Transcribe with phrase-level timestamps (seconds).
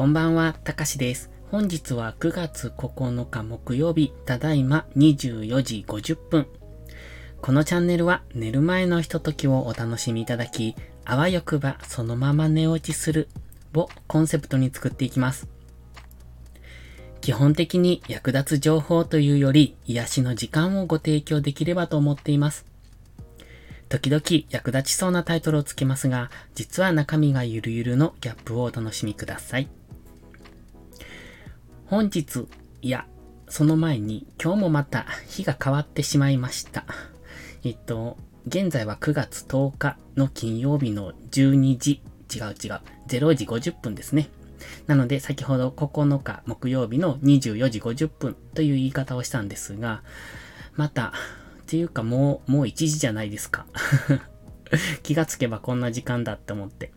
[0.00, 1.30] こんばんは、たかしです。
[1.50, 6.46] 本日は9月9日木曜日、ただいま24時50分。
[7.42, 10.74] このチャンネルは寝る前のひとときをお楽しみいただき、
[11.04, 13.28] あわよくばそのまま寝落ちする
[13.74, 15.48] をコンセプトに作っていきます。
[17.20, 22.64] 基本的に役立つ情報というより癒しの時間をご提供できればと思っています。
[23.90, 29.68] 時々役立ちそうなタイトルをつけますが、実は中身がゆるゆるのギャップをお楽しみください。
[31.90, 32.46] 本日、
[32.82, 33.04] いや、
[33.48, 36.84] その前に今日もまた日が変わってしまいました。
[37.64, 38.16] えっと、
[38.46, 42.00] 現在は9月10日の金曜日の12時、
[42.32, 44.28] 違う違う、0時50分ですね。
[44.86, 50.04] なので先ほど9日木曜日の24時50分という言い方をしたんですが、
[50.76, 51.12] またっ
[51.66, 53.66] ていうかもう、もう1時じゃないですか。
[55.02, 56.92] 気がつけばこんな時間だって思って。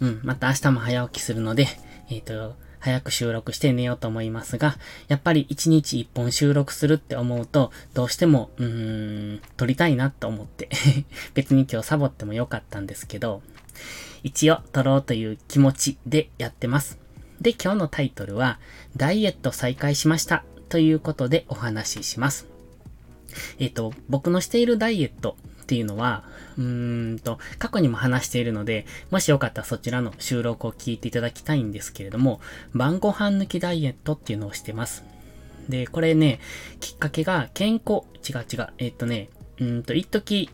[0.00, 1.66] うん、また明日も早起きするので、
[2.10, 4.76] えっ、と、早く収録して寝ようと思いますが、
[5.08, 10.68] やっぱり1日1本収録するって思うと、どうしても、うーん、撮りたいなと思って。
[11.32, 13.40] 別に今日サボってもよかったんですけど、
[14.22, 16.98] 一応撮ろうという気持ちでやってます。
[17.40, 18.58] で、今日のタイトルは、
[18.98, 22.46] ダイエット再開しましたということでお話しします。
[23.58, 26.24] えっ、と、僕のしているダイエットっていうのは、
[26.58, 32.40] うーんと、過去にも話しているので、もしよかったらそちらの収録を聞いていただきたいんですけれども、
[32.74, 35.04] 晩ご飯抜きダイエットっていうのをしてます。
[35.68, 36.40] で、これね、
[36.80, 40.50] きっかけが健康、違う違う、えっ、とね、うんと、一時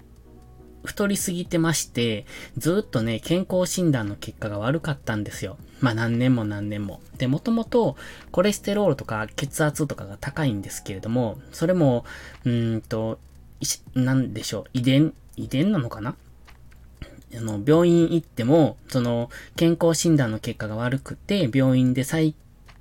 [0.84, 5.58] 太りすぎてまして、ずっとね、健康診断の結果が悪かったんですよ。
[5.80, 7.00] まあ何年も何年も。
[7.18, 7.96] で、もともと
[8.30, 12.04] コレステロールとか血圧とかが高いんですけれども、それも、
[12.44, 13.18] うんと、
[13.94, 15.12] なんでしょう、遺伝、
[15.42, 16.14] 遺伝なのかな？
[17.34, 22.34] あの、病院行っても、その、健康診断の結果が悪くて、病院で再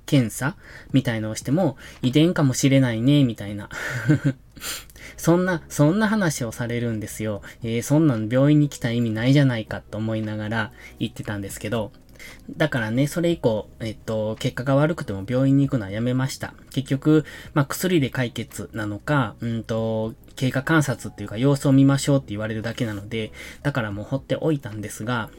[0.06, 0.56] 検査
[0.92, 3.68] みたいのをしても、遺伝かもしれないね、みたいな
[5.16, 7.42] そんな、そんな話をされるんですよ。
[7.62, 11.92] えー、そんなん病院に来た意味ないじゃないかと思いながら言ってたんですけど、
[12.56, 16.54] だからね、それ以降、えっと、結果が悪くても病院に行くのはやめました。
[16.70, 23.32] 結局、まあ、薬で解決なのか、うんと、経過観察っていうか様子を見ましょうって言われるだけなので、
[23.62, 25.30] だからもう放っておいたんですが、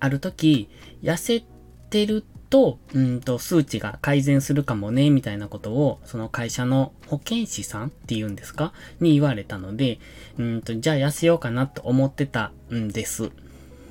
[0.00, 0.68] ある時、
[1.02, 1.44] 痩せ
[1.90, 8.72] てると、うんと、数値が改善するかもね、みたいなことを、その会社の保健師さんっていうんですか？
[9.00, 9.98] に言われたので、
[10.38, 13.32] うんと、じゃあ痩せようかなと思ってたんです。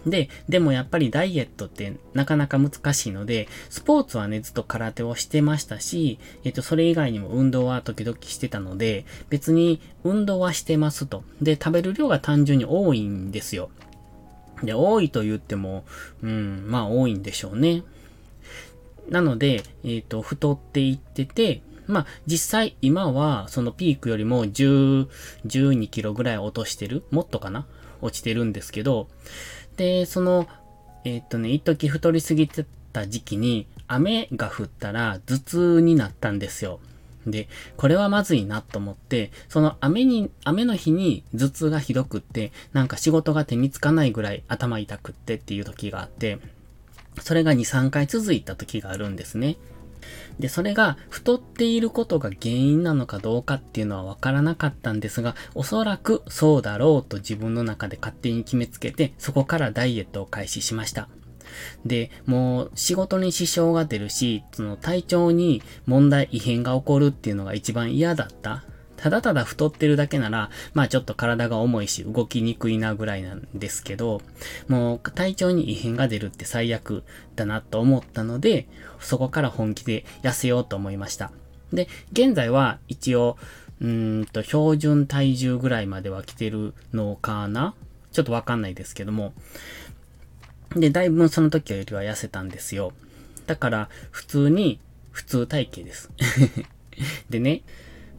[0.05, 11.23] で、でもやっぱりダイエットってなかなか難しいので、スポーツはね、ずっと空手をしてましたし、えっと、それ以外にも運動は時々してたので、別に運動はしてますと。
[11.41, 13.69] で、食べる量が単純に多いんですよ。
[14.61, 15.85] で、多いと言っても、
[16.21, 17.83] うん、まあ多いんでしょうね。
[19.09, 25.07] なので、えっ、ー、と、太っていってて、まあ、実際今はそのピークよりも10、
[25.45, 27.65] 12キロぐらい落としてるもっとかな？
[28.01, 29.07] 落ちてるんですけど、
[29.77, 30.47] で、その、
[31.03, 36.79] えっ、とね、一時太りすぎてた時期に雨が降ったら頭痛になったんですよ。
[37.25, 37.47] で、
[37.77, 46.39] これはまずいなと思って、その雨に、雨の日に頭痛がひどくって、なんか仕事が手につかないぐらい頭痛くってっていう時があって、
[47.21, 49.57] それが2、3回続いた時があるんですね。
[50.39, 61.07] で、それが太っていることが原因なのかどうかっていうのはわからなかったんですが、おそらくそうだろうと自分の中で勝手に決めつけて、そこからダイエットを開始しました。
[61.85, 68.63] で、もう仕事に支障が出るし、その体調に問題、異変が起こるっていうのが一番嫌だった
[69.03, 74.21] ただただ太ってるだけなら、まあちょっと体が重いし動きにくいなぐらいなんですけど、
[74.69, 77.03] もう体調に異変が出るって最悪
[77.35, 78.65] だなと思ったので、
[79.01, 81.33] そこから本気で痩せようと思いました。
[81.73, 83.37] で、現在は一応、
[83.81, 87.75] うんと、標準体重ぐらいまでは来てるのかな？
[88.13, 89.33] ちょっとわかんないですけども。
[90.77, 92.93] で、だいぶその時よりは痩せたんですよ。
[93.47, 94.79] だから、普通に、
[95.11, 96.09] 普通体型です。
[97.29, 97.63] でね、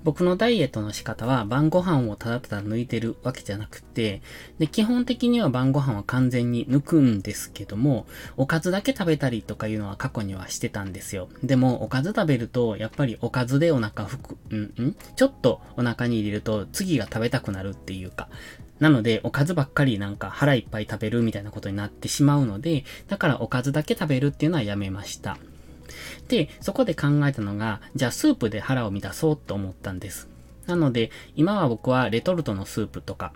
[0.04, 4.22] 僕のダイエットの仕方は晩ご飯をただただ抜いてるわけじゃなくて、
[4.58, 8.06] で、基本的には晩ご飯は完全に抜くんですけども、
[8.36, 11.28] おかずだけ食べたりとかいうのは過去にはしてたんですよ。
[11.42, 18.28] でも、おかず食べると、やっぱりおかずでお腹ふく、うんんちょっとお腹に入れると次が食べたくなるっていうか、
[18.80, 25.38] なので、おかずばっかりなんか腹いっぱい食べるみたいなことになってしまうので、だからおかずだけ食べるっていうのはやめました。
[26.28, 30.28] で、そこで考えたのが、じゃあスープで腹を満たそうと思ったんです。
[30.66, 33.32] なので、今は僕はレトルトのスープとか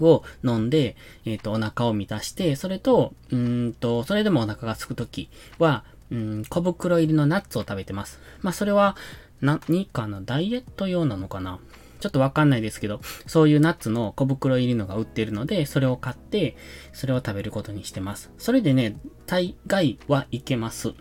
[0.00, 8.18] を飲んで、えっ、ー、と、お腹を満たして、それと、うんと、それでもお腹が空くときは、うん、小袋入りのナッツを食べてます。
[8.42, 8.96] まあ、それは、
[9.40, 10.20] 何かな？
[10.22, 11.58] ダイエット用なのかな？
[12.00, 16.56] ちょっとわかんないですけど、そういうナッツの小袋入りのが売ってるので、それを買って、
[16.92, 18.30] それを食べることにしてます。
[18.38, 20.92] それでね、大概はいけます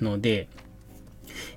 [0.00, 0.48] ので、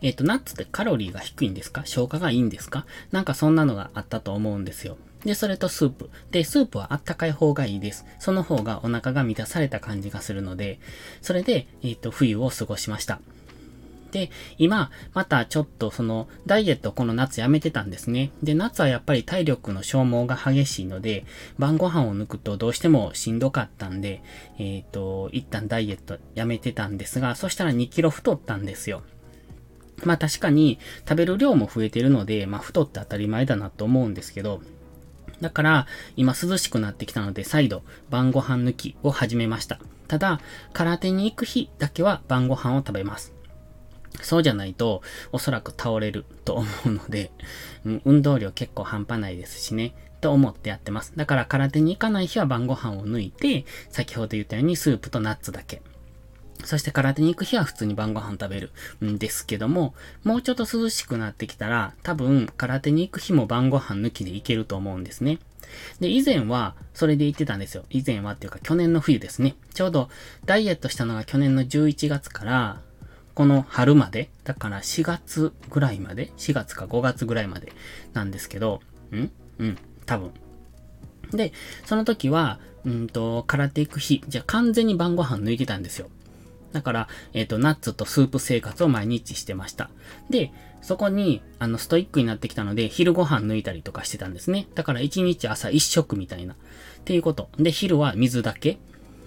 [0.02, 1.86] えっ、と、ナッツってカロリーが低いんですか？
[1.86, 2.86] 消化がいいんですか？
[3.12, 4.98] なんかそんなのがあったと思うんですよ。
[5.24, 6.10] で、それとスープ。
[6.32, 8.06] で、スープはあったかい方がいいです。
[8.20, 10.80] その方がお腹が満たされた感じがするので、
[11.22, 13.20] それで、えっ、と、冬を過ごしました。
[14.12, 18.32] で、今、またちょっとその、ダイエットこの夏やめてたんですね。
[18.44, 21.26] で、夏はやっぱり体力の消耗が激しいので、
[21.58, 24.22] 晩ご飯を抜くとどうしてもしんどかったんで、
[24.58, 29.04] えっ、ー、と、一旦ダイエットやめてたんですが、そしたら2キロ太ったんですよ。
[30.04, 30.78] まあ確かに
[31.10, 34.62] 食べる量も増えてるので、まあ太って当たり前だなと思うんですけど、
[35.42, 39.80] だから、今涼しくなってきたので、再度、晩ご飯抜きを始めました。
[40.08, 40.40] ただ、
[40.74, 43.37] 空手に行く日だけは晩ご飯を食べます。
[44.22, 45.02] そうじゃないと、
[45.32, 47.32] おそらく倒れると思うので、
[47.86, 51.14] うん、運動量結構半端ないですしね、と思ってやってます。
[51.16, 55.82] だから空手に行かない日は晩ご飯を抜いて、先ほど言ったようにスープとナッツだけ。
[56.64, 58.72] そして空手に行く日は普通に晩ご飯食べる
[59.06, 59.94] んですけども、
[60.24, 65.40] もうちょっと涼しくなってきたら、多分空手に行く日も晩ご飯抜きで行けると思うんですね。
[66.00, 67.84] で、以前は、それで行ってたんですよ。
[67.90, 69.56] 以前はっていうか去年の冬ですね。
[69.74, 70.10] ちょうど
[70.46, 72.82] ダイエットしたのが去年の11月から、
[73.38, 77.72] この春まで、だから4月ぐらいまで、4月か5月ぐらいまで
[78.14, 78.82] なんですけど、
[79.12, 79.30] ん？
[79.60, 80.32] うん、多分。
[81.30, 81.54] で、
[81.86, 86.10] その時は、うんと、空手行く日、じゃあ完全に晩ご飯抜いてたんですよ。
[86.72, 89.92] だから、えっ、ー、と、ナッツとスープ生活を毎日してました。
[90.32, 90.52] で、
[90.82, 94.66] そこに、あの、ストイックになってきたので、昼ご飯抜いたりとかしてたんですね。
[94.74, 96.56] だから1日朝1食みたいな。
[96.56, 96.58] っ
[97.06, 97.50] ていうこと。
[97.60, 98.80] で、昼は水だけ。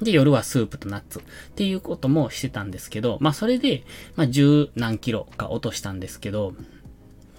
[0.02, 1.18] で、夜はスープとナッツ。
[1.18, 1.22] っ
[1.54, 3.84] ていうこともしてたんですけど、まあ、それで、
[4.16, 6.54] まあ、十何キロか落としたんですけど、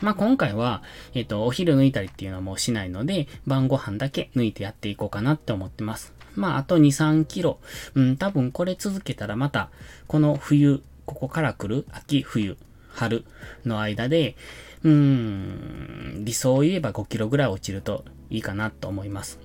[0.01, 6.13] まあ、今回は、えっ、ー、と、お昼抜いたりっていうのはもうしないので、晩ご飯だけ抜いてやっていこうかなって思ってます。
[6.35, 7.59] まあ、あと2、3キロ。
[7.95, 9.69] うん、多分これ続けたらまた、
[10.07, 12.57] この冬、ここから来る秋、冬、
[12.89, 13.25] 春
[13.65, 14.35] の間で、
[14.83, 19.39] うーん、理想を言えば5キロぐらい落ちるといいかなと思います。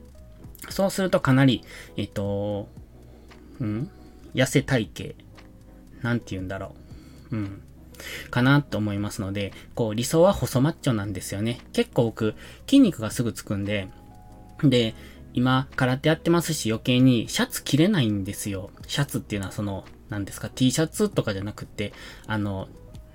[0.71, 1.63] そうするとかなり、
[1.97, 2.69] えっと、
[3.61, 3.91] うん、
[4.35, 5.15] 痩せ体型、
[6.03, 6.75] なんて言うんだろ
[7.31, 7.37] う。
[7.37, 7.63] うん。
[8.31, 11.61] かなと思いますので、こう理想は細マッチョなんですよね。
[11.73, 12.35] 結構僕、
[12.67, 13.89] 筋肉がすぐつくんで、
[14.63, 14.95] で、
[15.33, 18.71] 今、空手やってますし余計にシャツ着れないんですよ。
[18.87, 21.93] シャツっていうのはその、何ですか、T シャツとかじゃなくて、
[22.27, 22.69] あの、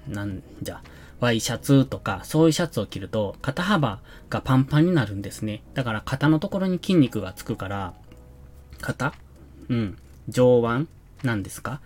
[0.08, 0.82] なんじゃ、
[1.20, 5.62] ワイシャツとか、そういうシャツを着ると、肩幅がパンパンになるんですね。
[5.76, 7.94] だから肩のところに筋肉がつくから、
[8.82, 9.14] 肩？
[9.70, 9.98] うん。
[10.30, 10.88] 上腕
[11.24, 11.82] なんですか？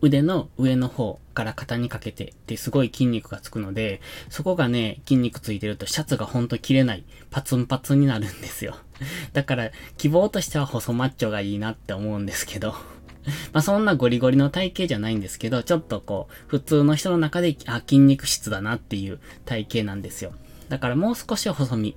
[0.00, 4.00] 腕の上の方から肩にかけてってすごい筋肉がつくので、
[4.30, 8.76] そこがね、筋肉ついてるとシャツがほんと切れない、パツンパツンになるんですよ。
[9.32, 12.74] だから、希望としては細マッチョがいいなって思うんですけど。
[13.52, 20.32] まあそんなゴリゴリの体型じゃないんですけど、ちょっとこう、普通の人の中で、あ、筋肉質だなっていう体型なんですよ。
[20.68, 21.96] だからもう少し細身。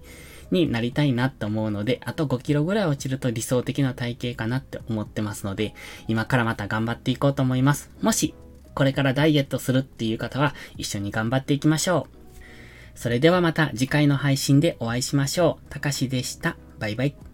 [0.51, 5.73] になりたいなって思うので、あと5キロぐらい落ちると理想的な体型かなって思ってますので、
[6.07, 7.91] 今からまた頑張っていこうと思います。
[8.01, 8.33] もし、
[8.73, 12.99] これからダイエットするっていう方は、一緒に頑張っていきましょう。
[12.99, 15.69] それではまた次回の配信でお会いしましょう。
[15.69, 16.57] たかしでした。
[16.79, 17.24] バイバイ。